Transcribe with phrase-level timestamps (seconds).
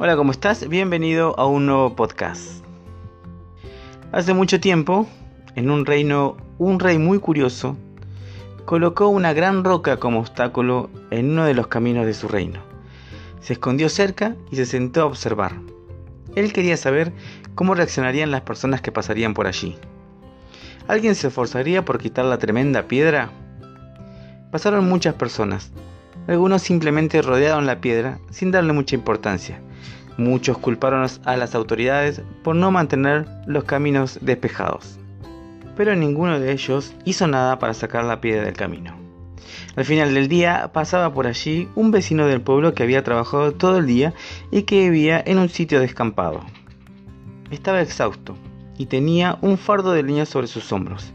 [0.00, 0.68] Hola, ¿cómo estás?
[0.68, 2.62] Bienvenido a un nuevo podcast.
[4.12, 5.08] Hace mucho tiempo,
[5.56, 7.76] en un reino, un rey muy curioso
[8.64, 12.60] colocó una gran roca como obstáculo en uno de los caminos de su reino.
[13.40, 15.56] Se escondió cerca y se sentó a observar.
[16.36, 17.12] Él quería saber
[17.56, 19.74] cómo reaccionarían las personas que pasarían por allí.
[20.86, 23.30] ¿Alguien se esforzaría por quitar la tremenda piedra?
[24.52, 25.72] Pasaron muchas personas.
[26.28, 29.60] Algunos simplemente rodearon la piedra sin darle mucha importancia.
[30.18, 34.98] Muchos culparon a las autoridades por no mantener los caminos despejados.
[35.76, 38.96] Pero ninguno de ellos hizo nada para sacar la piedra del camino.
[39.76, 43.78] Al final del día pasaba por allí un vecino del pueblo que había trabajado todo
[43.78, 44.12] el día
[44.50, 46.40] y que vivía en un sitio descampado.
[47.52, 48.36] Estaba exhausto
[48.76, 51.12] y tenía un fardo de leña sobre sus hombros.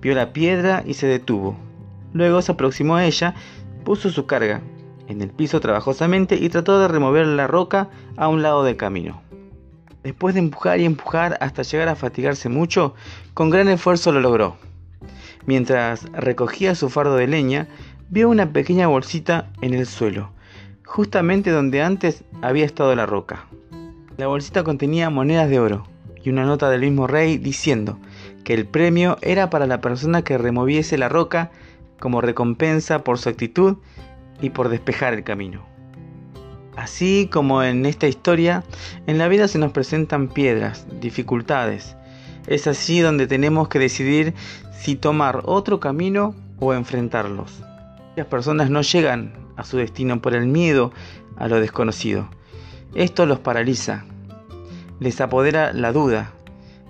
[0.00, 1.58] Vio la piedra y se detuvo.
[2.14, 3.34] Luego se aproximó a ella,
[3.84, 4.62] puso su carga
[5.10, 9.20] en el piso trabajosamente y trató de remover la roca a un lado del camino.
[10.04, 12.94] Después de empujar y empujar hasta llegar a fatigarse mucho,
[13.34, 14.56] con gran esfuerzo lo logró.
[15.46, 17.66] Mientras recogía su fardo de leña,
[18.08, 20.30] vio una pequeña bolsita en el suelo,
[20.86, 23.46] justamente donde antes había estado la roca.
[24.16, 25.86] La bolsita contenía monedas de oro
[26.22, 27.98] y una nota del mismo rey diciendo
[28.44, 31.50] que el premio era para la persona que removiese la roca
[31.98, 33.76] como recompensa por su actitud
[34.40, 35.70] y por despejar el camino.
[36.76, 38.64] Así como en esta historia,
[39.06, 41.96] en la vida se nos presentan piedras, dificultades.
[42.46, 44.34] Es así donde tenemos que decidir
[44.72, 47.62] si tomar otro camino o enfrentarlos.
[48.16, 50.92] Las personas no llegan a su destino por el miedo
[51.36, 52.30] a lo desconocido.
[52.94, 54.04] Esto los paraliza.
[55.00, 56.32] Les apodera la duda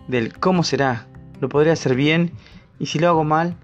[0.08, 1.08] del cómo será,
[1.40, 2.32] lo podré hacer bien
[2.78, 3.56] y si lo hago mal,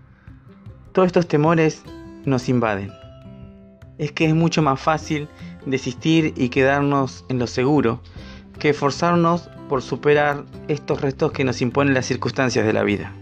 [0.93, 1.83] todos estos temores
[2.25, 2.91] nos invaden
[3.99, 5.29] es que es mucho más fácil
[5.65, 8.01] desistir y quedarnos en lo seguro
[8.59, 13.13] que esforzarnos por superar estos retos que nos imponen las circunstancias de la vida.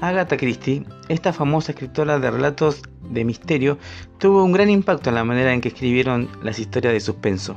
[0.00, 3.78] Agatha Christie, esta famosa escritora de relatos de misterio,
[4.18, 7.56] tuvo un gran impacto en la manera en que escribieron las historias de suspenso.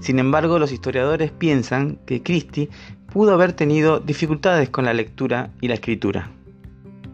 [0.00, 2.68] Sin embargo, los historiadores piensan que Christie
[3.12, 6.30] pudo haber tenido dificultades con la lectura y la escritura.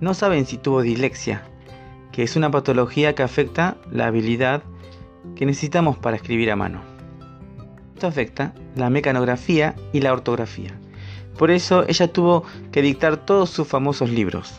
[0.01, 1.43] No saben si tuvo dislexia,
[2.19, 4.65] que es una patología que afecta la habilidad
[5.37, 6.81] que necesitamos para escribir a mano.
[7.95, 10.73] Esto afecta la mecanografía y la ortografía.
[11.39, 12.43] Por eso ella tuvo
[12.73, 14.53] que dictar todos sus famosos libros.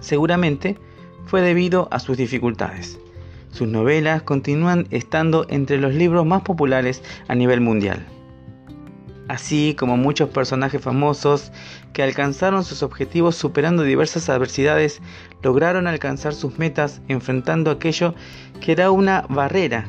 [0.00, 0.78] Seguramente
[1.26, 2.98] fue debido a sus dificultades.
[3.50, 8.06] Sus novelas continúan estando entre los libros más populares a nivel mundial
[9.28, 11.52] así como muchos personajes famosos
[11.92, 15.00] que alcanzaron sus objetivos superando diversas adversidades,
[15.42, 18.14] lograron alcanzar sus metas enfrentando aquello
[18.60, 19.86] que era una barrera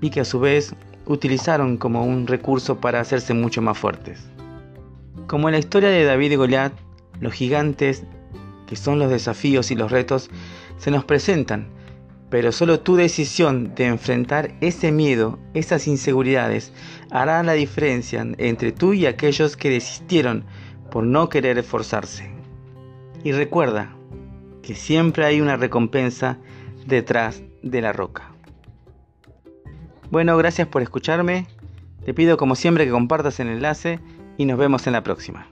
[0.00, 0.74] y que a su vez
[1.06, 4.26] utilizaron como un recurso para hacerse mucho más fuertes.
[5.26, 6.72] Como en la historia de David y Goliat,
[7.20, 8.04] los gigantes,
[8.66, 10.30] que son los desafíos y los retos,
[10.78, 11.68] se nos presentan
[12.30, 16.72] pero solo tu decisión de enfrentar ese miedo, esas inseguridades,
[17.10, 20.44] hará la diferencia entre tú y aquellos que desistieron
[20.90, 22.30] por no querer esforzarse.
[23.24, 23.94] Y recuerda
[24.62, 26.38] que siempre hay una recompensa
[26.86, 28.30] detrás de la roca.
[30.10, 31.46] Bueno, gracias por escucharme.
[32.04, 34.00] Te pido como siempre que compartas el enlace
[34.38, 35.46] y nos vemos en la próxima.